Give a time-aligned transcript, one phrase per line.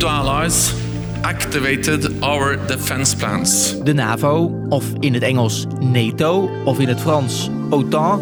[0.00, 0.74] NATO allies
[1.20, 3.76] activated our defense plans.
[3.82, 8.20] De NAVO, of in het Engels NATO, of in het Frans OTAN,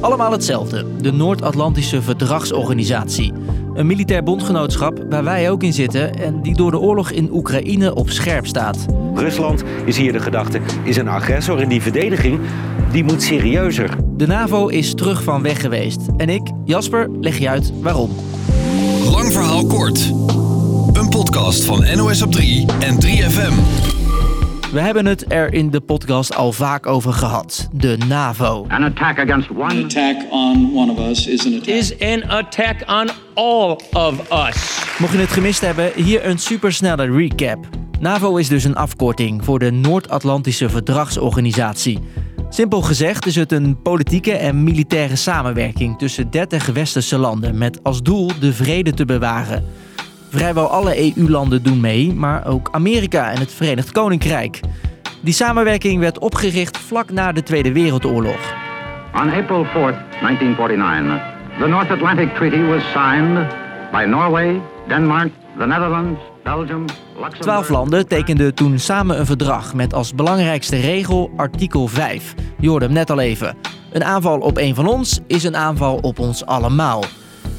[0.00, 0.84] allemaal hetzelfde.
[1.00, 3.32] De Noord-Atlantische Verdragsorganisatie.
[3.74, 7.94] Een militair bondgenootschap waar wij ook in zitten en die door de oorlog in Oekraïne
[7.94, 8.86] op scherp staat.
[9.14, 12.40] Rusland is hier de gedachte, is een agressor en die verdediging
[12.92, 13.90] die moet serieuzer.
[14.16, 16.00] De NAVO is terug van weg geweest.
[16.16, 18.10] En ik, Jasper, leg je uit waarom.
[19.10, 20.12] Lang verhaal kort.
[21.08, 23.54] Een podcast van NOS op 3 en 3FM.
[24.72, 27.68] We hebben het er in de podcast al vaak over gehad.
[27.72, 28.66] De NAVO.
[28.68, 29.62] An attack against one.
[29.62, 31.74] An attack on one of us is an attack.
[31.74, 34.84] is an attack on all of us.
[34.98, 37.68] Mocht je het gemist hebben, hier een supersnelle recap.
[38.00, 41.98] NAVO is dus een afkorting voor de Noord-Atlantische Verdragsorganisatie.
[42.48, 48.02] Simpel gezegd is het een politieke en militaire samenwerking tussen 30 westerse landen met als
[48.02, 49.64] doel de vrede te bewaren.
[50.30, 54.60] Vrijwel alle EU-landen doen mee, maar ook Amerika en het Verenigd Koninkrijk.
[55.20, 58.54] Die samenwerking werd opgericht vlak na de Tweede Wereldoorlog.
[59.14, 61.20] On April 4th, 1949,
[61.58, 63.46] the North Atlantic Treaty was signed
[63.92, 67.38] by Norway, Denmark, the Netherlands, Belgium, Luxembourg.
[67.38, 72.34] Twaalf landen tekenden toen samen een verdrag met als belangrijkste regel artikel 5.
[72.58, 73.56] Je hoorde hem net al even.
[73.92, 77.04] Een aanval op een van ons is een aanval op ons allemaal.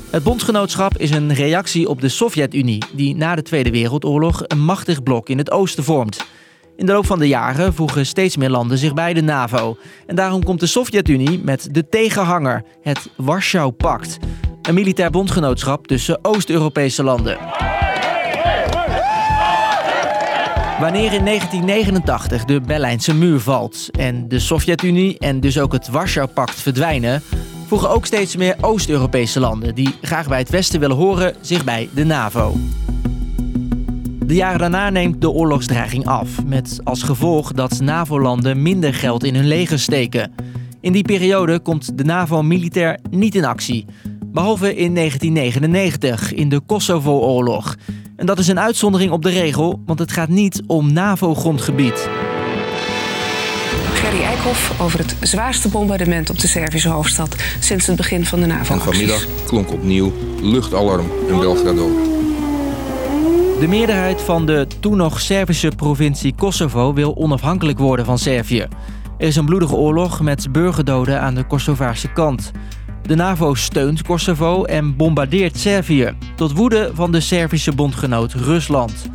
[0.10, 5.04] Het bondgenootschap is een reactie op de Sovjet-Unie, die na de Tweede Wereldoorlog een machtig
[5.04, 6.26] blok in het oosten vormt.
[6.76, 9.78] In de loop van de jaren voegen steeds meer landen zich bij de NAVO.
[10.08, 14.18] En daarom komt de Sovjet-Unie met de tegenhanger, het Warschau-pact.
[14.62, 17.38] Een militair bondgenootschap tussen Oost-Europese landen.
[20.80, 26.62] Wanneer in 1989 de Berlijnse muur valt en de Sovjet-Unie en dus ook het Warschau-pact
[26.62, 27.22] verdwijnen,
[27.70, 31.90] voegen ook steeds meer Oost-Europese landen die graag bij het Westen willen horen zich bij
[31.94, 32.56] de NAVO.
[34.26, 39.36] De jaren daarna neemt de oorlogsdreiging af, met als gevolg dat NAVO-landen minder geld in
[39.36, 40.32] hun leger steken.
[40.82, 43.86] In die periode komt de NAVO militair niet in actie,
[44.26, 47.76] behalve in 1999 in de Kosovo-oorlog.
[48.16, 52.10] En dat is een uitzondering op de regel, want het gaat niet om NAVO-grondgebied.
[54.24, 58.52] Eikhoff over het zwaarste bombardement op de Servische hoofdstad sinds het begin van de En
[58.52, 58.84] NAVO-acties.
[58.84, 61.88] vanmiddag klonk opnieuw luchtalarm in Belgrado.
[63.60, 68.68] De meerderheid van de toen nog Servische provincie Kosovo wil onafhankelijk worden van Servië.
[69.18, 72.52] Er is een bloedige oorlog met burgerdoden aan de Kosovaarse kant.
[73.02, 79.10] De NAVO steunt Kosovo en bombardeert Servië, tot woede van de Servische bondgenoot Rusland.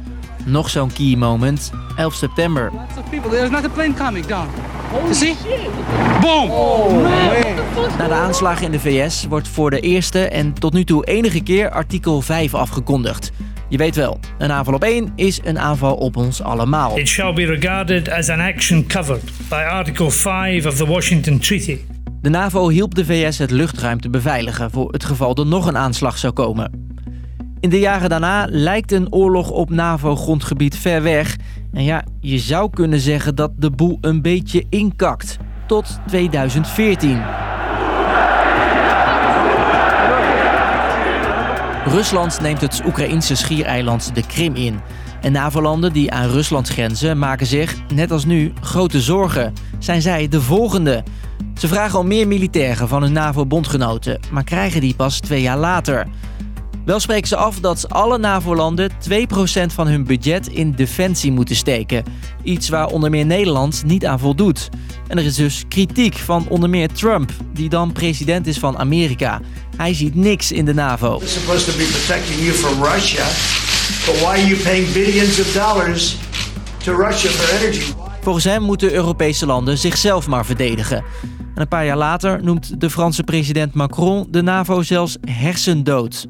[0.44, 2.70] Nog zo'n key moment, 11 september.
[2.72, 3.31] Lots of people.
[3.31, 4.48] There's not a plane coming down.
[5.10, 5.37] See?
[6.21, 6.50] Boom!
[7.99, 11.43] Na de aanslagen in de VS wordt voor de eerste en tot nu toe enige
[11.43, 13.32] keer artikel 5 afgekondigd.
[13.69, 16.99] Je weet wel, een aanval op één is een aanval op ons allemaal.
[16.99, 21.78] It shall be regarded as an action covered by Article 5 of the Washington Treaty.
[22.21, 25.76] De NAVO hielp de VS het luchtruim te beveiligen voor het geval er nog een
[25.76, 26.93] aanslag zou komen.
[27.61, 31.37] In de jaren daarna lijkt een oorlog op NAVO-grondgebied ver weg.
[31.74, 35.36] En ja, je zou kunnen zeggen dat de boel een beetje inkakt.
[35.66, 37.22] Tot 2014.
[41.84, 44.80] Rusland neemt het Oekraïnse schiereiland de Krim in.
[45.20, 49.52] En NAVO-landen die aan Rusland grenzen maken zich, net als nu, grote zorgen.
[49.78, 51.02] Zijn zij de volgende?
[51.54, 56.06] Ze vragen om meer militairen van hun NAVO-bondgenoten, maar krijgen die pas twee jaar later.
[56.84, 58.94] Wel spreken ze af dat alle NAVO-landen 2%
[59.66, 62.04] van hun budget in defensie moeten steken.
[62.42, 64.68] Iets waar onder meer Nederland niet aan voldoet.
[65.08, 69.40] En er is dus kritiek van onder meer Trump, die dan president is van Amerika.
[69.76, 71.18] Hij ziet niks in de NAVO.
[71.18, 73.24] We're supposed to be protecting you from Russia,
[74.06, 76.16] but why are you paying billions of dollars
[76.84, 77.92] to Russia for energy?
[78.20, 81.04] Volgens hem moeten Europese landen zichzelf maar verdedigen.
[81.54, 86.26] En een paar jaar later noemt de Franse president Macron de NAVO zelfs hersendood.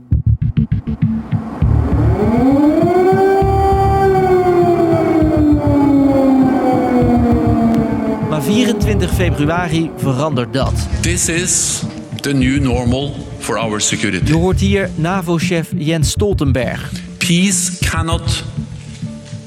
[8.55, 10.73] 24 februari verandert dat.
[11.01, 11.83] This is
[12.21, 14.27] the new normal for our security.
[14.27, 16.93] Je hoort hier NAVO-chef Jens Stoltenberg.
[17.19, 18.45] Peace cannot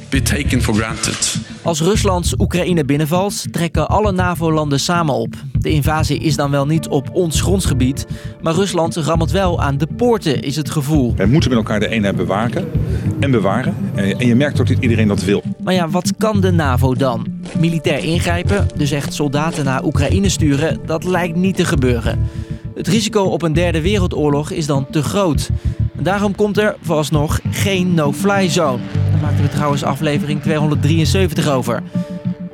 [0.10, 1.38] be taken for granted.
[1.62, 5.36] Als Rusland Oekraïne binnenvalt, trekken alle NAVO-landen samen op.
[5.60, 8.06] De invasie is dan wel niet op ons grondgebied,
[8.42, 11.14] maar Rusland rammelt wel aan de poorten, is het gevoel.
[11.16, 12.72] Wij moeten met elkaar de eenheid bewaken
[13.20, 13.76] en bewaren.
[13.96, 15.44] En en je merkt ook dat iedereen dat wil.
[15.64, 17.37] Maar ja, wat kan de NAVO dan?
[17.60, 22.30] Militair ingrijpen, dus echt soldaten naar Oekraïne sturen, dat lijkt niet te gebeuren.
[22.76, 25.50] Het risico op een derde wereldoorlog is dan te groot.
[25.94, 28.84] Daarom komt er vooralsnog geen no-fly zone.
[29.12, 31.84] Daar maakten we trouwens aflevering 273 over.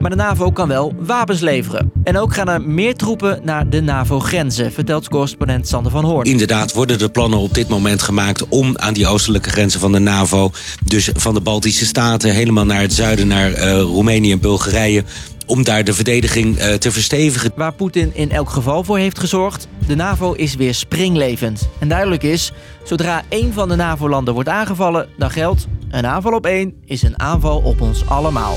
[0.03, 1.91] Maar de NAVO kan wel wapens leveren.
[2.03, 6.25] En ook gaan er meer troepen naar de NAVO-grenzen, vertelt correspondent Sander van Hoorn.
[6.25, 9.99] Inderdaad worden er plannen op dit moment gemaakt om aan die oostelijke grenzen van de
[9.99, 10.51] NAVO,
[10.85, 15.03] dus van de Baltische Staten helemaal naar het zuiden, naar uh, Roemenië en Bulgarije,
[15.45, 17.51] om daar de verdediging uh, te verstevigen.
[17.55, 21.69] Waar Poetin in elk geval voor heeft gezorgd, de NAVO is weer springlevend.
[21.79, 22.51] En duidelijk is,
[22.83, 27.19] zodra één van de NAVO-landen wordt aangevallen, dan geldt een aanval op één is een
[27.19, 28.55] aanval op ons allemaal.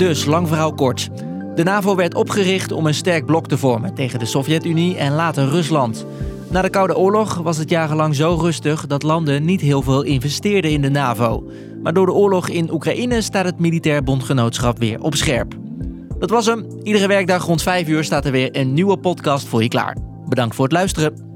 [0.00, 1.08] Dus, lang verhaal kort.
[1.54, 5.48] De NAVO werd opgericht om een sterk blok te vormen tegen de Sovjet-Unie en later
[5.48, 6.06] Rusland.
[6.50, 10.70] Na de Koude Oorlog was het jarenlang zo rustig dat landen niet heel veel investeerden
[10.70, 11.50] in de NAVO.
[11.82, 15.54] Maar door de oorlog in Oekraïne staat het militair bondgenootschap weer op scherp.
[16.18, 16.66] Dat was hem.
[16.82, 19.96] Iedere werkdag rond 5 uur staat er weer een nieuwe podcast voor je klaar.
[20.28, 21.29] Bedankt voor het luisteren.